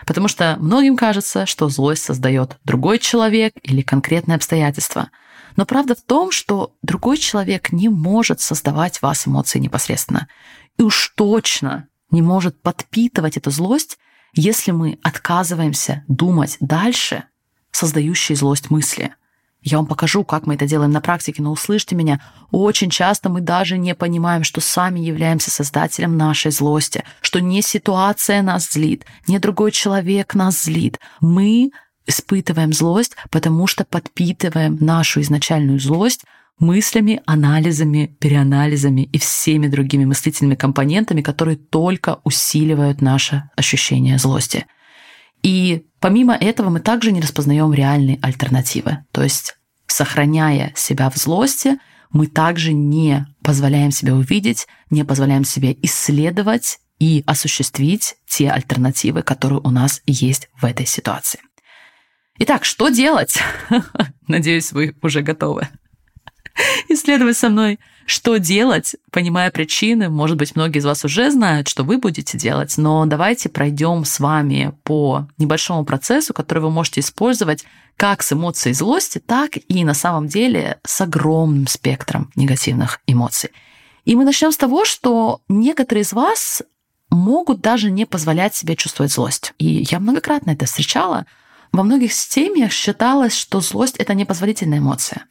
Потому 0.06 0.28
что 0.28 0.56
многим 0.60 0.96
кажется, 0.96 1.46
что 1.46 1.68
злость 1.68 2.04
создает 2.04 2.56
другой 2.64 2.98
человек 2.98 3.54
или 3.62 3.82
конкретные 3.82 4.36
обстоятельства. 4.36 5.10
Но 5.56 5.66
правда 5.66 5.94
в 5.94 6.02
том, 6.02 6.30
что 6.30 6.74
другой 6.82 7.16
человек 7.16 7.72
не 7.72 7.88
может 7.88 8.40
создавать 8.40 9.00
вас 9.02 9.26
эмоции 9.26 9.58
непосредственно. 9.58 10.28
И 10.78 10.82
уж 10.82 11.12
точно 11.16 11.88
не 12.10 12.22
может 12.22 12.60
подпитывать 12.60 13.36
эту 13.36 13.50
злость, 13.50 13.98
если 14.34 14.72
мы 14.72 14.98
отказываемся 15.02 16.04
думать 16.08 16.56
дальше 16.60 17.24
создающие 17.70 18.36
злость 18.36 18.70
мысли– 18.70 19.14
я 19.64 19.78
вам 19.78 19.86
покажу, 19.86 20.24
как 20.24 20.46
мы 20.46 20.54
это 20.54 20.66
делаем 20.66 20.90
на 20.90 21.00
практике, 21.00 21.42
но 21.42 21.50
услышьте 21.50 21.96
меня, 21.96 22.20
очень 22.50 22.90
часто 22.90 23.30
мы 23.30 23.40
даже 23.40 23.78
не 23.78 23.94
понимаем, 23.94 24.44
что 24.44 24.60
сами 24.60 25.00
являемся 25.00 25.50
создателем 25.50 26.18
нашей 26.18 26.52
злости, 26.52 27.02
что 27.22 27.40
не 27.40 27.62
ситуация 27.62 28.42
нас 28.42 28.70
злит, 28.70 29.06
не 29.26 29.38
другой 29.38 29.72
человек 29.72 30.34
нас 30.34 30.64
злит. 30.64 31.00
Мы 31.22 31.70
испытываем 32.06 32.74
злость, 32.74 33.16
потому 33.30 33.66
что 33.66 33.86
подпитываем 33.86 34.76
нашу 34.80 35.22
изначальную 35.22 35.80
злость 35.80 36.24
мыслями, 36.58 37.22
анализами, 37.24 38.14
переанализами 38.20 39.08
и 39.12 39.18
всеми 39.18 39.66
другими 39.66 40.04
мыслительными 40.04 40.56
компонентами, 40.56 41.22
которые 41.22 41.56
только 41.56 42.20
усиливают 42.22 43.00
наше 43.00 43.48
ощущение 43.56 44.18
злости. 44.18 44.66
И 45.42 45.86
помимо 46.04 46.34
этого 46.34 46.68
мы 46.68 46.80
также 46.80 47.12
не 47.12 47.22
распознаем 47.22 47.72
реальные 47.72 48.18
альтернативы. 48.20 48.98
То 49.10 49.22
есть, 49.22 49.56
сохраняя 49.86 50.70
себя 50.76 51.08
в 51.08 51.16
злости, 51.16 51.78
мы 52.10 52.26
также 52.26 52.74
не 52.74 53.24
позволяем 53.42 53.90
себе 53.90 54.12
увидеть, 54.12 54.66
не 54.90 55.02
позволяем 55.02 55.44
себе 55.44 55.74
исследовать 55.80 56.78
и 56.98 57.24
осуществить 57.24 58.16
те 58.28 58.50
альтернативы, 58.50 59.22
которые 59.22 59.60
у 59.64 59.70
нас 59.70 60.02
есть 60.04 60.50
в 60.60 60.66
этой 60.66 60.84
ситуации. 60.84 61.40
Итак, 62.38 62.66
что 62.66 62.90
делать? 62.90 63.38
Надеюсь, 64.28 64.72
вы 64.72 64.94
уже 65.00 65.22
готовы. 65.22 65.68
исследовать 66.88 67.36
со 67.36 67.48
мной, 67.48 67.78
что 68.06 68.36
делать, 68.36 68.96
понимая 69.10 69.50
причины. 69.50 70.08
Может 70.08 70.36
быть, 70.36 70.56
многие 70.56 70.78
из 70.78 70.84
вас 70.84 71.04
уже 71.04 71.30
знают, 71.30 71.68
что 71.68 71.84
вы 71.84 71.98
будете 71.98 72.38
делать, 72.38 72.76
но 72.76 73.06
давайте 73.06 73.48
пройдем 73.48 74.04
с 74.04 74.20
вами 74.20 74.72
по 74.84 75.26
небольшому 75.38 75.84
процессу, 75.84 76.34
который 76.34 76.60
вы 76.60 76.70
можете 76.70 77.00
использовать 77.00 77.64
как 77.96 78.22
с 78.22 78.32
эмоцией 78.32 78.74
злости, 78.74 79.18
так 79.18 79.52
и 79.68 79.84
на 79.84 79.94
самом 79.94 80.26
деле 80.26 80.78
с 80.84 81.00
огромным 81.00 81.66
спектром 81.66 82.30
негативных 82.34 83.00
эмоций. 83.06 83.50
И 84.04 84.16
мы 84.16 84.24
начнем 84.24 84.52
с 84.52 84.56
того, 84.56 84.84
что 84.84 85.40
некоторые 85.48 86.02
из 86.02 86.12
вас 86.12 86.62
могут 87.10 87.60
даже 87.60 87.90
не 87.90 88.04
позволять 88.04 88.54
себе 88.54 88.76
чувствовать 88.76 89.12
злость. 89.12 89.54
И 89.58 89.86
я 89.88 90.00
многократно 90.00 90.50
это 90.50 90.66
встречала. 90.66 91.26
Во 91.72 91.82
многих 91.82 92.12
семьях 92.12 92.72
считалось, 92.72 93.34
что 93.34 93.60
злость— 93.60 93.96
это 93.98 94.14
непозволительная 94.14 94.78
эмоция. 94.78 95.26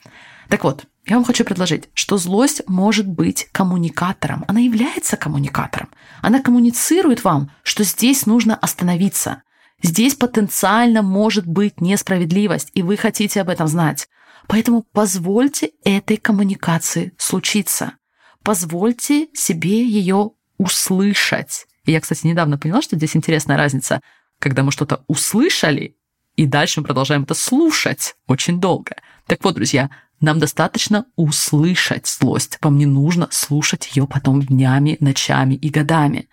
Так 0.50 0.64
вот, 0.64 0.86
я 1.06 1.16
вам 1.16 1.26
хочу 1.26 1.44
предложить, 1.44 1.90
что 1.94 2.18
злость 2.18 2.62
может 2.68 3.08
быть 3.08 3.48
коммуникатором. 3.52 4.46
Она 4.48 4.62
является 4.62 5.18
коммуникатором. 5.18 5.90
Она 6.22 6.42
коммуницирует 6.42 7.24
вам, 7.24 7.52
что 7.64 7.84
здесь 7.84 8.26
нужно 8.26 8.56
остановиться. 8.56 9.44
Здесь 9.82 10.16
потенциально 10.16 11.02
может 11.02 11.46
быть 11.46 11.82
несправедливость, 11.82 12.72
и 12.74 12.82
вы 12.82 12.96
хотите 12.96 13.42
об 13.42 13.50
этом 13.50 13.68
знать. 13.68 14.08
Поэтому 14.48 14.86
позвольте 14.94 15.72
этой 15.84 16.16
коммуникации 16.16 17.14
случиться. 17.18 17.94
Позвольте 18.42 19.28
себе 19.34 19.86
ее 19.86 20.32
услышать. 20.58 21.66
И 21.86 21.92
я, 21.92 22.00
кстати, 22.00 22.26
недавно 22.26 22.58
поняла, 22.58 22.82
что 22.82 22.96
здесь 22.96 23.16
интересная 23.16 23.58
разница, 23.58 24.00
когда 24.40 24.64
мы 24.64 24.72
что-то 24.72 25.04
услышали, 25.08 25.98
и 26.36 26.46
дальше 26.46 26.80
мы 26.80 26.86
продолжаем 26.86 27.24
это 27.24 27.34
слушать 27.34 28.16
очень 28.28 28.60
долго. 28.60 28.96
Так 29.28 29.44
вот, 29.44 29.56
друзья, 29.56 29.90
нам 30.24 30.40
достаточно 30.40 31.06
услышать 31.16 32.08
злость. 32.08 32.58
Вам 32.62 32.78
не 32.78 32.86
нужно 32.86 33.28
слушать 33.30 33.92
ее 33.94 34.08
потом 34.08 34.42
днями, 34.42 34.96
ночами 35.02 35.56
и 35.56 35.70
годами. 35.70 36.30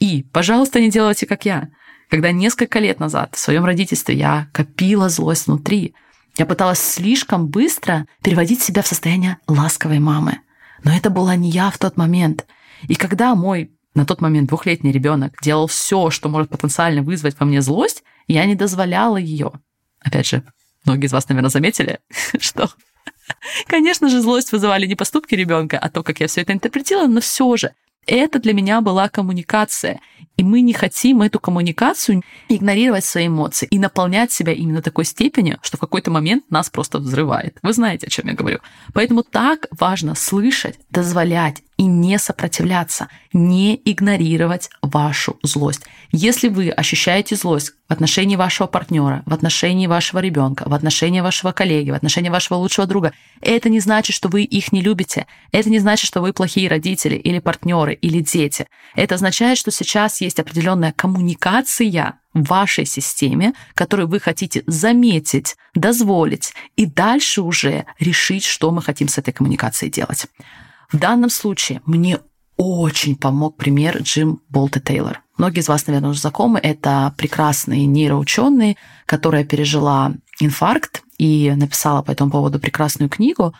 И, 0.00 0.24
пожалуйста, 0.32 0.80
не 0.80 0.90
делайте, 0.90 1.24
как 1.26 1.44
я. 1.44 1.68
Когда 2.10 2.32
несколько 2.32 2.80
лет 2.80 2.98
назад 2.98 3.34
в 3.36 3.38
своем 3.38 3.64
родительстве 3.64 4.16
я 4.16 4.48
копила 4.52 5.08
злость 5.08 5.46
внутри, 5.46 5.94
я 6.36 6.44
пыталась 6.44 6.80
слишком 6.80 7.46
быстро 7.46 8.06
переводить 8.20 8.62
себя 8.62 8.82
в 8.82 8.88
состояние 8.88 9.38
ласковой 9.46 10.00
мамы. 10.00 10.40
Но 10.82 10.90
это 10.92 11.08
была 11.08 11.36
не 11.36 11.50
я 11.50 11.70
в 11.70 11.78
тот 11.78 11.96
момент. 11.96 12.46
И 12.88 12.96
когда 12.96 13.36
мой 13.36 13.70
на 13.94 14.04
тот 14.04 14.20
момент 14.20 14.48
двухлетний 14.48 14.90
ребенок 14.90 15.38
делал 15.40 15.68
все, 15.68 16.10
что 16.10 16.28
может 16.28 16.50
потенциально 16.50 17.02
вызвать 17.02 17.38
во 17.38 17.46
мне 17.46 17.62
злость, 17.62 18.02
я 18.26 18.44
не 18.44 18.56
дозволяла 18.56 19.18
ее. 19.18 19.52
Опять 20.00 20.26
же, 20.26 20.42
многие 20.84 21.06
из 21.06 21.12
вас, 21.12 21.28
наверное, 21.28 21.50
заметили, 21.50 22.00
что 22.40 22.68
Конечно 23.66 24.08
же, 24.08 24.20
злость 24.20 24.52
вызывали 24.52 24.86
не 24.86 24.94
поступки 24.94 25.34
ребенка, 25.34 25.78
а 25.78 25.88
то, 25.88 26.02
как 26.02 26.20
я 26.20 26.26
все 26.26 26.42
это 26.42 26.52
интерпретировала, 26.52 27.08
но 27.08 27.20
все 27.20 27.56
же 27.56 27.72
это 28.06 28.38
для 28.38 28.52
меня 28.52 28.80
была 28.80 29.08
коммуникация. 29.08 30.00
И 30.36 30.42
мы 30.42 30.62
не 30.62 30.72
хотим 30.72 31.22
эту 31.22 31.38
коммуникацию 31.38 32.22
игнорировать 32.48 33.04
свои 33.04 33.28
эмоции 33.28 33.68
и 33.70 33.78
наполнять 33.78 34.32
себя 34.32 34.52
именно 34.52 34.82
такой 34.82 35.04
степенью, 35.04 35.58
что 35.62 35.76
в 35.76 35.80
какой-то 35.80 36.10
момент 36.10 36.44
нас 36.50 36.70
просто 36.70 36.98
взрывает. 36.98 37.58
Вы 37.62 37.72
знаете, 37.72 38.08
о 38.08 38.10
чем 38.10 38.26
я 38.26 38.34
говорю. 38.34 38.58
Поэтому 38.92 39.22
так 39.22 39.68
важно 39.70 40.14
слышать, 40.16 40.78
дозволять 40.90 41.62
и 41.76 41.84
не 41.84 42.18
сопротивляться, 42.18 43.08
не 43.32 43.80
игнорировать 43.84 44.70
вашу 44.82 45.38
злость. 45.42 45.82
Если 46.12 46.48
вы 46.48 46.70
ощущаете 46.70 47.36
злость 47.36 47.72
в 47.88 47.92
отношении 47.92 48.36
вашего 48.36 48.66
партнера, 48.66 49.22
в 49.26 49.34
отношении 49.34 49.86
вашего 49.86 50.20
ребенка, 50.20 50.64
в 50.66 50.74
отношении 50.74 51.20
вашего 51.20 51.52
коллеги, 51.52 51.90
в 51.90 51.94
отношении 51.94 52.30
вашего 52.30 52.58
лучшего 52.58 52.86
друга, 52.86 53.12
это 53.40 53.68
не 53.68 53.80
значит, 53.80 54.14
что 54.14 54.28
вы 54.28 54.42
их 54.42 54.72
не 54.72 54.80
любите. 54.80 55.26
Это 55.52 55.68
не 55.70 55.78
значит, 55.78 56.06
что 56.06 56.20
вы 56.20 56.32
плохие 56.32 56.68
родители 56.68 57.16
или 57.16 57.40
партнеры 57.40 57.94
или 57.94 58.20
дети. 58.20 58.66
Это 58.94 59.16
означает, 59.16 59.58
что 59.58 59.70
сейчас 59.70 60.20
есть 60.20 60.38
определенная 60.38 60.92
коммуникация 60.92 62.18
в 62.32 62.44
вашей 62.48 62.84
системе, 62.84 63.54
которую 63.74 64.08
вы 64.08 64.20
хотите 64.20 64.64
заметить, 64.66 65.56
дозволить 65.74 66.52
и 66.76 66.86
дальше 66.86 67.42
уже 67.42 67.86
решить, 67.98 68.44
что 68.44 68.70
мы 68.70 68.82
хотим 68.82 69.08
с 69.08 69.18
этой 69.18 69.32
коммуникацией 69.32 69.90
делать. 69.90 70.26
В 70.94 70.98
данном 71.00 71.28
случае 71.28 71.82
мне 71.86 72.20
очень 72.56 73.16
помог 73.16 73.56
пример 73.56 74.00
Джим 74.00 74.40
Болта 74.48 74.78
Тейлор. 74.78 75.24
Многие 75.36 75.58
из 75.58 75.66
вас, 75.66 75.88
наверное, 75.88 76.10
уже 76.10 76.20
знакомы. 76.20 76.60
Это 76.60 77.12
прекрасный 77.18 77.84
нейроученый, 77.86 78.78
которая 79.04 79.44
пережила 79.44 80.12
инфаркт 80.38 81.02
и 81.18 81.52
написала 81.56 82.02
по 82.02 82.12
этому 82.12 82.30
поводу 82.30 82.60
прекрасную 82.60 83.08
книгу. 83.08 83.56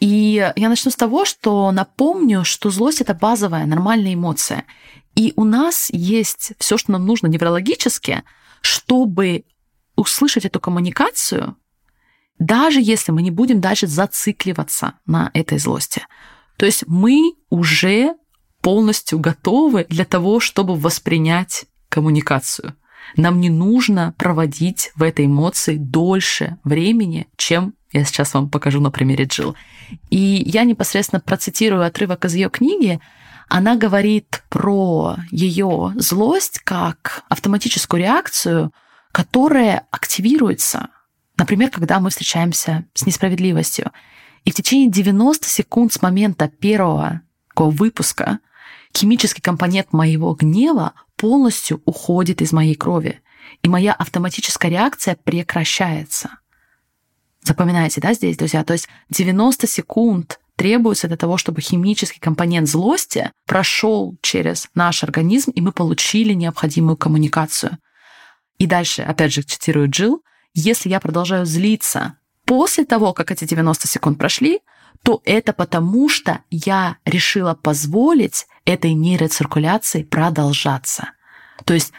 И 0.00 0.50
я 0.56 0.68
начну 0.70 0.90
с 0.90 0.96
того, 0.96 1.26
что 1.26 1.70
напомню, 1.72 2.42
что 2.42 2.70
злость 2.70 3.02
это 3.02 3.12
базовая, 3.12 3.66
нормальная 3.66 4.14
эмоция. 4.14 4.64
И 5.14 5.34
у 5.36 5.44
нас 5.44 5.90
есть 5.90 6.52
все, 6.58 6.78
что 6.78 6.92
нам 6.92 7.04
нужно 7.04 7.26
неврологически, 7.26 8.22
чтобы 8.62 9.44
услышать 9.94 10.46
эту 10.46 10.58
коммуникацию, 10.58 11.54
даже 12.38 12.80
если 12.80 13.12
мы 13.12 13.20
не 13.20 13.30
будем 13.30 13.60
дальше 13.60 13.86
зацикливаться 13.86 14.94
на 15.04 15.30
этой 15.34 15.58
злости. 15.58 16.06
То 16.58 16.66
есть 16.66 16.84
мы 16.86 17.34
уже 17.48 18.14
полностью 18.60 19.18
готовы 19.18 19.86
для 19.88 20.04
того, 20.04 20.40
чтобы 20.40 20.74
воспринять 20.74 21.64
коммуникацию. 21.88 22.74
Нам 23.16 23.40
не 23.40 23.48
нужно 23.48 24.14
проводить 24.18 24.90
в 24.96 25.02
этой 25.02 25.26
эмоции 25.26 25.76
дольше 25.76 26.58
времени, 26.64 27.28
чем 27.36 27.74
я 27.92 28.04
сейчас 28.04 28.34
вам 28.34 28.50
покажу 28.50 28.80
на 28.80 28.90
примере 28.90 29.24
Джилл. 29.24 29.56
И 30.10 30.42
я 30.44 30.64
непосредственно 30.64 31.20
процитирую 31.20 31.86
отрывок 31.86 32.26
из 32.26 32.34
ее 32.34 32.50
книги. 32.50 33.00
Она 33.48 33.76
говорит 33.76 34.42
про 34.50 35.16
ее 35.30 35.94
злость 35.96 36.58
как 36.58 37.22
автоматическую 37.30 38.02
реакцию, 38.02 38.72
которая 39.12 39.86
активируется, 39.90 40.88
например, 41.38 41.70
когда 41.70 41.98
мы 41.98 42.10
встречаемся 42.10 42.84
с 42.92 43.06
несправедливостью. 43.06 43.90
И 44.48 44.50
в 44.50 44.54
течение 44.54 44.88
90 44.88 45.46
секунд 45.46 45.92
с 45.92 46.00
момента 46.00 46.48
первого 46.48 47.20
выпуска 47.54 48.38
химический 48.96 49.42
компонент 49.42 49.92
моего 49.92 50.32
гнева 50.32 50.94
полностью 51.16 51.82
уходит 51.84 52.40
из 52.40 52.50
моей 52.50 52.74
крови, 52.74 53.20
и 53.62 53.68
моя 53.68 53.92
автоматическая 53.92 54.70
реакция 54.70 55.18
прекращается. 55.22 56.30
Запоминайте, 57.42 58.00
да, 58.00 58.14
здесь, 58.14 58.38
друзья? 58.38 58.64
То 58.64 58.72
есть 58.72 58.88
90 59.10 59.66
секунд 59.66 60.40
требуется 60.56 61.08
для 61.08 61.18
того, 61.18 61.36
чтобы 61.36 61.60
химический 61.60 62.18
компонент 62.18 62.70
злости 62.70 63.30
прошел 63.44 64.16
через 64.22 64.70
наш 64.74 65.04
организм, 65.04 65.50
и 65.50 65.60
мы 65.60 65.72
получили 65.72 66.32
необходимую 66.32 66.96
коммуникацию. 66.96 67.76
И 68.56 68.66
дальше, 68.66 69.02
опять 69.02 69.34
же, 69.34 69.42
цитирую 69.42 69.90
Джилл, 69.90 70.22
если 70.54 70.88
я 70.88 71.00
продолжаю 71.00 71.44
злиться 71.44 72.14
после 72.48 72.86
того, 72.86 73.12
как 73.12 73.30
эти 73.30 73.44
90 73.44 73.86
секунд 73.86 74.18
прошли, 74.18 74.60
то 75.02 75.20
это 75.24 75.52
потому, 75.52 76.08
что 76.08 76.40
я 76.50 76.96
решила 77.04 77.54
позволить 77.54 78.46
этой 78.64 78.94
нейроциркуляции 78.94 80.02
продолжаться. 80.02 81.10
То 81.66 81.74
есть 81.74 81.92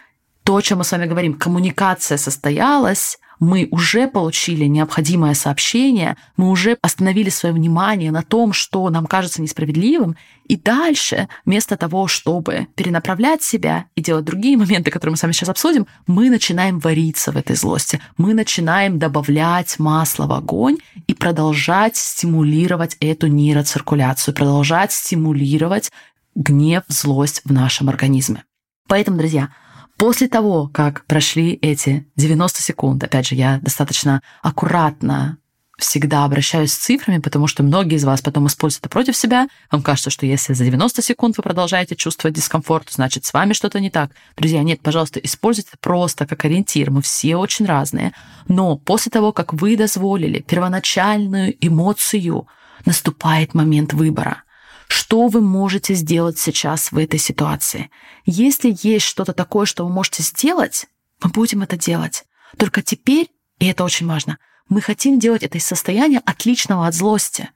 то, 0.43 0.55
о 0.55 0.61
чем 0.63 0.79
мы 0.79 0.83
с 0.83 0.91
вами 0.91 1.05
говорим, 1.05 1.35
коммуникация 1.35 2.17
состоялась, 2.17 3.19
мы 3.39 3.67
уже 3.71 4.07
получили 4.07 4.65
необходимое 4.65 5.33
сообщение, 5.33 6.17
мы 6.37 6.49
уже 6.49 6.77
остановили 6.81 7.29
свое 7.29 7.55
внимание 7.55 8.11
на 8.11 8.21
том, 8.21 8.53
что 8.53 8.89
нам 8.89 9.05
кажется 9.05 9.41
несправедливым, 9.41 10.17
и 10.45 10.55
дальше, 10.55 11.29
вместо 11.45 11.77
того, 11.77 12.07
чтобы 12.07 12.67
перенаправлять 12.75 13.43
себя 13.43 13.85
и 13.95 14.01
делать 14.01 14.25
другие 14.25 14.57
моменты, 14.57 14.91
которые 14.91 15.11
мы 15.11 15.17
с 15.17 15.21
вами 15.21 15.31
сейчас 15.31 15.49
обсудим, 15.49 15.87
мы 16.07 16.29
начинаем 16.29 16.79
вариться 16.79 17.31
в 17.31 17.37
этой 17.37 17.55
злости, 17.55 18.01
мы 18.17 18.33
начинаем 18.33 18.99
добавлять 18.99 19.77
масло 19.79 20.25
в 20.25 20.33
огонь 20.33 20.77
и 21.07 21.13
продолжать 21.13 21.95
стимулировать 21.95 22.97
эту 22.99 23.27
нейроциркуляцию, 23.27 24.33
продолжать 24.33 24.91
стимулировать 24.91 25.91
гнев, 26.35 26.83
злость 26.87 27.41
в 27.45 27.53
нашем 27.53 27.89
организме. 27.89 28.43
Поэтому, 28.87 29.17
друзья, 29.17 29.49
После 29.99 30.29
того, 30.29 30.69
как 30.73 31.03
прошли 31.07 31.59
эти 31.61 32.07
90 32.15 32.61
секунд, 32.61 33.03
опять 33.03 33.27
же, 33.27 33.35
я 33.35 33.59
достаточно 33.61 34.21
аккуратно 34.41 35.39
всегда 35.77 36.23
обращаюсь 36.23 36.71
с 36.71 36.77
цифрами, 36.77 37.17
потому 37.17 37.47
что 37.47 37.63
многие 37.63 37.95
из 37.95 38.05
вас 38.05 38.21
потом 38.21 38.47
используют 38.47 38.83
это 38.85 38.89
против 38.89 39.17
себя. 39.17 39.49
Вам 39.69 39.81
кажется, 39.81 40.09
что 40.09 40.25
если 40.25 40.53
за 40.53 40.63
90 40.63 41.01
секунд 41.01 41.35
вы 41.35 41.43
продолжаете 41.43 41.97
чувствовать 41.97 42.33
дискомфорт, 42.33 42.89
значит, 42.89 43.25
с 43.25 43.33
вами 43.33 43.51
что-то 43.51 43.81
не 43.81 43.89
так. 43.89 44.11
Друзья, 44.37 44.63
нет, 44.63 44.79
пожалуйста, 44.81 45.19
используйте 45.19 45.71
это 45.73 45.79
просто 45.81 46.25
как 46.25 46.45
ориентир. 46.45 46.91
Мы 46.91 47.01
все 47.01 47.35
очень 47.35 47.65
разные. 47.65 48.13
Но 48.47 48.77
после 48.77 49.09
того, 49.09 49.33
как 49.33 49.51
вы 49.51 49.75
дозволили 49.75 50.39
первоначальную 50.39 51.57
эмоцию, 51.59 52.47
наступает 52.85 53.53
момент 53.53 53.91
выбора. 53.91 54.43
Что 54.89 55.27
вы 55.27 55.39
можете 55.41 55.93
сделать 55.93 56.39
сейчас 56.39 56.91
в 56.91 56.97
этой 56.97 57.19
ситуации? 57.19 57.91
Если 58.25 58.75
есть 58.81 59.05
что-то 59.05 59.33
такое, 59.33 59.65
что 59.65 59.85
вы 59.85 59.93
можете 59.93 60.23
сделать, 60.23 60.87
мы 61.23 61.29
будем 61.29 61.61
это 61.61 61.77
делать. 61.77 62.25
Только 62.57 62.81
теперь, 62.81 63.29
и 63.59 63.67
это 63.67 63.83
очень 63.83 64.07
важно, 64.07 64.39
мы 64.67 64.81
хотим 64.81 65.19
делать 65.19 65.43
это 65.43 65.59
из 65.59 65.65
состояния 65.65 66.21
отличного 66.25 66.87
от 66.87 66.95
злости. 66.95 67.49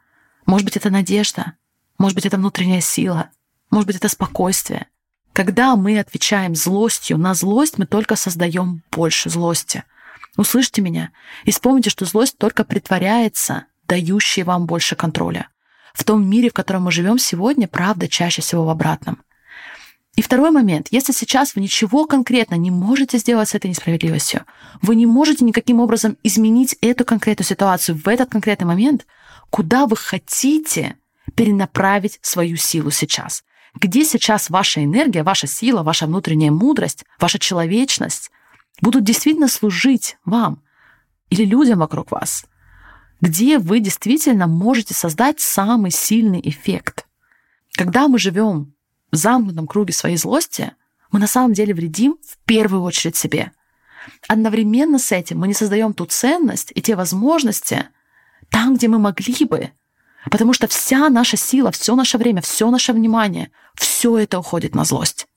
Может 0.46 0.66
быть, 0.66 0.78
это 0.78 0.92
надежда. 0.92 1.54
Может 1.98 2.16
быть, 2.16 2.25
это 2.28 2.38
внутренняя 2.38 2.82
сила. 2.82 3.30
Может 3.72 3.88
быть, 3.88 3.96
это 3.96 4.10
спокойствие. 4.10 4.88
Когда 5.34 5.75
мы 5.75 6.00
отвечаем 6.00 6.54
злостью 6.54 7.18
на 7.18 7.34
злость, 7.34 7.80
мы 7.80 7.88
только 7.88 8.16
создаем 8.16 8.84
больше 8.92 9.32
злости. 9.32 9.84
Услышьте 10.38 10.82
меня 10.82 11.12
и 11.46 11.52
вспомните, 11.52 11.90
что 11.90 12.06
злость 12.06 12.38
только 12.38 12.63
притворяется, 12.63 13.66
дающей 13.88 14.44
вам 14.44 14.68
больше 14.68 14.96
контроля. 14.96 15.50
В 15.93 16.03
том 16.03 16.27
мире, 16.27 16.50
в 16.50 16.53
котором 16.53 16.83
мы 16.83 16.91
живем 16.91 17.19
сегодня, 17.19 17.67
правда 17.67 18.07
чаще 18.07 18.41
всего 18.41 18.65
в 18.65 18.69
обратном. 18.69 19.23
И 20.15 20.21
второй 20.21 20.51
момент. 20.51 20.88
Если 20.91 21.12
сейчас 21.12 21.55
вы 21.55 21.62
ничего 21.62 22.05
конкретно 22.05 22.55
не 22.55 22.69
можете 22.69 23.17
сделать 23.17 23.50
с 23.50 23.55
этой 23.55 23.69
несправедливостью, 23.69 24.45
вы 24.81 24.95
не 24.95 25.07
можете 25.07 25.43
никаким 25.43 25.79
образом 25.79 26.17
изменить 26.23 26.77
эту 26.81 27.03
конкретную 27.03 27.47
ситуацию 27.47 27.97
в 27.97 28.07
этот 28.07 28.29
конкретный 28.29 28.67
момент, 28.67 29.07
куда 29.50 29.88
вы 29.88 29.95
хотите 29.95 30.97
перенаправить 31.35 32.19
свою 32.21 32.57
силу 32.57 32.91
сейчас. 32.91 33.43
Где 33.75 34.05
сейчас 34.05 34.51
ваша 34.51 34.83
энергия, 34.83 35.23
ваша 35.23 35.47
сила, 35.47 35.81
ваша 35.81 36.05
внутренняя 36.05 36.51
мудрость, 36.51 37.05
ваша 37.19 37.39
человечность 37.39 38.29
будут 38.81 39.03
действительно 39.03 39.47
служить 39.47 40.17
вам 40.25 40.62
или 41.31 41.43
людям 41.43 41.79
вокруг 41.79 42.12
вас? 42.12 42.45
Где 43.24 43.58
вы 43.58 43.80
действительно 43.80 44.48
можете 44.48 44.94
создать 44.94 45.39
самый 45.39 45.92
сильный 45.92 46.42
эффект? 46.44 47.08
Когда 47.72 48.10
мы 48.10 48.20
живем 48.20 48.74
в 49.13 49.15
замкнутом 49.15 49.65
круге 49.65 49.94
своей 49.94 50.18
злости, 50.18 50.74
мы 51.10 51.20
на 51.20 51.27
самом 51.27 51.53
деле 51.53 51.74
вредим 51.74 52.18
в 52.22 52.38
первую 52.46 52.84
очередь 52.84 53.15
себе. 53.15 53.53
Одновременно 54.27 55.00
с 55.00 55.13
этим 55.13 55.39
мы 55.39 55.48
не 55.48 55.53
создаем 55.53 55.94
ту 55.94 56.06
ценность 56.06 56.74
и 56.75 56.82
те 56.82 56.98
возможности 56.98 57.86
там, 58.50 58.75
где 58.75 58.89
мы 58.89 59.00
могли 59.00 59.46
бы, 59.46 59.72
Потому 60.30 60.51
что 60.51 60.68
вся 60.68 61.10
наша 61.10 61.38
сила, 61.38 61.72
все 61.72 61.96
наше 61.96 62.18
время, 62.18 62.42
все 62.42 62.70
наше 62.70 62.92
внимание, 62.92 63.51
все 63.75 64.18
это 64.18 64.39
уходит 64.39 64.75
на 64.75 64.84
злость. 64.84 65.27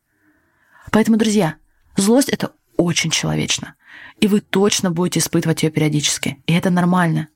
Поэтому, 0.90 1.19
друзья, 1.19 1.57
злость— 1.97 2.28
это 2.31 2.52
очень 2.76 3.11
человечно. 3.11 3.75
И 4.21 4.26
вы 4.26 4.40
точно 4.40 4.90
будете 4.90 5.21
испытывать 5.21 5.62
ее 5.62 5.71
периодически. 5.71 6.43
И 6.47 6.52
это 6.52 6.71
нормально. 6.71 7.28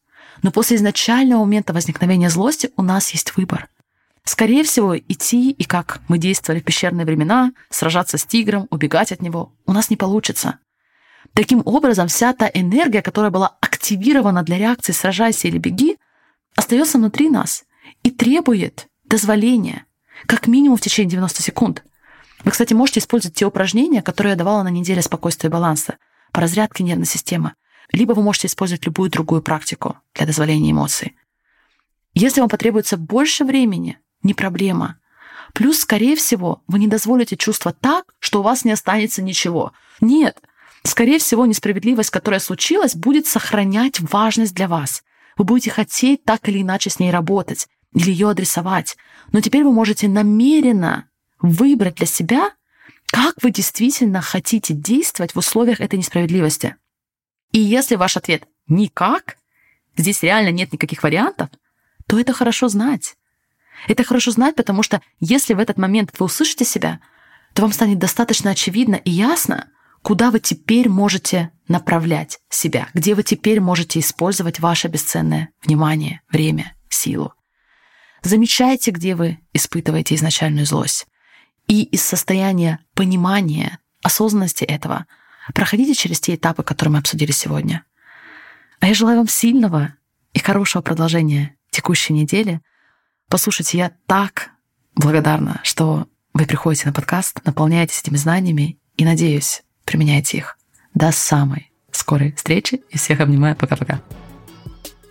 Но 0.42 0.50
после 0.50 0.76
изначального 0.76 1.40
момента 1.40 1.72
возникновения 1.72 2.30
злости 2.30 2.70
у 2.76 2.82
нас 2.82 3.10
есть 3.10 3.36
выбор. 3.36 3.68
Скорее 4.24 4.64
всего, 4.64 4.96
идти 4.96 5.50
и 5.50 5.64
как 5.64 6.00
мы 6.08 6.18
действовали 6.18 6.60
в 6.60 6.64
пещерные 6.64 7.04
времена, 7.06 7.52
сражаться 7.70 8.18
с 8.18 8.24
тигром, 8.24 8.66
убегать 8.70 9.12
от 9.12 9.22
него, 9.22 9.52
у 9.66 9.72
нас 9.72 9.90
не 9.90 9.96
получится. 9.96 10.58
Таким 11.34 11.62
образом, 11.64 12.08
вся 12.08 12.32
та 12.32 12.50
энергия, 12.52 13.02
которая 13.02 13.30
была 13.30 13.56
активирована 13.60 14.42
для 14.42 14.58
реакции 14.58 14.92
«сражайся 14.92 15.48
или 15.48 15.58
беги», 15.58 15.96
остается 16.56 16.98
внутри 16.98 17.30
нас 17.30 17.64
и 18.02 18.10
требует 18.10 18.88
дозволения, 19.04 19.84
как 20.26 20.46
минимум 20.46 20.76
в 20.76 20.80
течение 20.80 21.10
90 21.10 21.42
секунд. 21.42 21.84
Вы, 22.44 22.50
кстати, 22.50 22.72
можете 22.72 23.00
использовать 23.00 23.36
те 23.36 23.46
упражнения, 23.46 24.02
которые 24.02 24.32
я 24.32 24.36
давала 24.36 24.62
на 24.62 24.68
неделе 24.68 25.02
спокойствия 25.02 25.48
и 25.48 25.52
баланса 25.52 25.96
по 26.32 26.40
разрядке 26.40 26.84
нервной 26.84 27.06
системы. 27.06 27.54
Либо 27.92 28.12
вы 28.12 28.22
можете 28.22 28.46
использовать 28.46 28.86
любую 28.86 29.10
другую 29.10 29.42
практику 29.42 29.98
для 30.14 30.26
дозволения 30.26 30.70
эмоций. 30.70 31.16
Если 32.14 32.40
вам 32.40 32.48
потребуется 32.48 32.96
больше 32.96 33.44
времени, 33.44 33.98
не 34.22 34.34
проблема. 34.34 34.98
Плюс, 35.54 35.80
скорее 35.80 36.16
всего, 36.16 36.62
вы 36.66 36.78
не 36.78 36.86
дозволите 36.86 37.36
чувства 37.36 37.72
так, 37.72 38.14
что 38.18 38.40
у 38.40 38.42
вас 38.42 38.64
не 38.64 38.72
останется 38.72 39.22
ничего. 39.22 39.72
Нет, 40.00 40.40
скорее 40.84 41.18
всего, 41.18 41.46
несправедливость, 41.46 42.10
которая 42.10 42.40
случилась, 42.40 42.94
будет 42.94 43.26
сохранять 43.26 44.00
важность 44.00 44.54
для 44.54 44.68
вас. 44.68 45.02
Вы 45.36 45.44
будете 45.44 45.70
хотеть 45.70 46.24
так 46.24 46.48
или 46.48 46.62
иначе 46.62 46.90
с 46.90 46.98
ней 46.98 47.10
работать 47.10 47.68
или 47.94 48.10
ее 48.10 48.30
адресовать. 48.30 48.96
Но 49.32 49.40
теперь 49.40 49.64
вы 49.64 49.72
можете 49.72 50.08
намеренно 50.08 51.08
выбрать 51.40 51.96
для 51.96 52.06
себя, 52.06 52.52
как 53.06 53.34
вы 53.42 53.50
действительно 53.50 54.20
хотите 54.20 54.74
действовать 54.74 55.34
в 55.34 55.38
условиях 55.38 55.80
этой 55.80 55.98
несправедливости. 55.98 56.76
И 57.52 57.58
если 57.58 57.96
ваш 57.96 58.16
ответ 58.16 58.46
«никак», 58.68 59.36
здесь 59.96 60.22
реально 60.22 60.50
нет 60.50 60.72
никаких 60.72 61.02
вариантов, 61.02 61.50
то 62.06 62.18
это 62.18 62.32
хорошо 62.32 62.68
знать. 62.68 63.16
Это 63.88 64.04
хорошо 64.04 64.30
знать, 64.30 64.56
потому 64.56 64.82
что 64.82 65.00
если 65.20 65.54
в 65.54 65.58
этот 65.58 65.78
момент 65.78 66.12
вы 66.18 66.26
услышите 66.26 66.64
себя, 66.64 67.00
то 67.54 67.62
вам 67.62 67.72
станет 67.72 67.98
достаточно 67.98 68.50
очевидно 68.50 68.96
и 68.96 69.10
ясно, 69.10 69.68
куда 70.02 70.30
вы 70.30 70.40
теперь 70.40 70.88
можете 70.88 71.50
направлять 71.68 72.38
себя, 72.48 72.88
где 72.94 73.14
вы 73.14 73.22
теперь 73.22 73.60
можете 73.60 74.00
использовать 74.00 74.60
ваше 74.60 74.88
бесценное 74.88 75.50
внимание, 75.64 76.20
время, 76.30 76.74
силу. 76.88 77.34
Замечайте, 78.22 78.90
где 78.90 79.14
вы 79.14 79.38
испытываете 79.52 80.14
изначальную 80.14 80.66
злость. 80.66 81.06
И 81.66 81.84
из 81.84 82.02
состояния 82.02 82.80
понимания, 82.94 83.78
осознанности 84.02 84.64
этого 84.64 85.06
проходите 85.52 85.94
через 85.94 86.20
те 86.20 86.34
этапы, 86.34 86.62
которые 86.62 86.92
мы 86.92 86.98
обсудили 86.98 87.32
сегодня. 87.32 87.84
А 88.80 88.86
я 88.86 88.94
желаю 88.94 89.18
вам 89.18 89.28
сильного 89.28 89.94
и 90.32 90.38
хорошего 90.38 90.82
продолжения 90.82 91.56
текущей 91.70 92.12
недели. 92.12 92.60
Послушайте, 93.28 93.78
я 93.78 93.92
так 94.06 94.50
благодарна, 94.94 95.60
что 95.62 96.06
вы 96.32 96.46
приходите 96.46 96.86
на 96.86 96.92
подкаст, 96.92 97.44
наполняетесь 97.44 98.00
этими 98.00 98.16
знаниями 98.16 98.78
и 98.96 99.04
надеюсь, 99.04 99.62
применяйте 99.84 100.38
их. 100.38 100.58
До 100.94 101.12
самой 101.12 101.70
скорой 101.92 102.32
встречи 102.32 102.82
и 102.90 102.98
всех 102.98 103.20
обнимаю. 103.20 103.56
Пока-пока. 103.56 104.00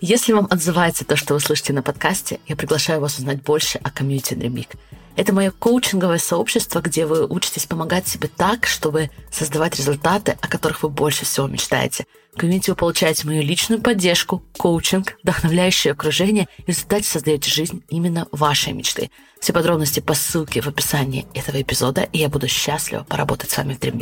Если 0.02 0.32
вам 0.32 0.48
отзывается 0.50 1.04
то, 1.04 1.18
что 1.18 1.34
вы 1.34 1.42
слышите 1.42 1.74
на 1.74 1.84
подкасте, 1.84 2.40
я 2.48 2.56
приглашаю 2.56 3.02
вас 3.02 3.18
узнать 3.18 3.44
больше 3.44 3.80
о 3.80 3.92
комьюнити 3.92 4.34
Dream 4.34 4.66
Это 5.20 5.34
мое 5.34 5.52
коучинговое 5.52 6.18
сообщество, 6.18 6.80
где 6.80 7.06
вы 7.06 7.28
учитесь 7.28 7.66
помогать 7.66 8.08
себе 8.08 8.30
так, 8.30 8.66
чтобы 8.66 9.10
создавать 9.30 9.76
результаты, 9.76 10.38
о 10.40 10.48
которых 10.48 10.82
вы 10.82 10.88
больше 10.88 11.26
всего 11.26 11.46
мечтаете. 11.46 12.06
В 12.34 12.38
комьюнити 12.38 12.70
вы 12.70 12.78
получаете 12.78 13.28
мою 13.28 13.44
личную 13.44 13.82
поддержку, 13.82 14.42
коучинг, 14.58 15.18
вдохновляющее 15.22 15.92
окружение 15.92 16.48
и 16.60 16.64
в 16.64 16.68
результате 16.70 17.04
создаете 17.04 17.52
жизнь 17.52 17.84
именно 17.90 18.30
вашей 18.32 18.72
мечты. 18.72 19.12
Все 19.42 19.52
подробности 19.52 20.00
по 20.00 20.14
ссылке 20.14 20.62
в 20.62 20.68
описании 20.68 21.28
этого 21.34 21.62
эпизода, 21.62 22.04
и 22.14 22.20
я 22.20 22.30
буду 22.30 22.48
счастлива 22.48 23.04
поработать 23.04 23.50
с 23.50 23.58
вами 23.58 23.74
в 23.74 23.80
Dream 23.80 23.98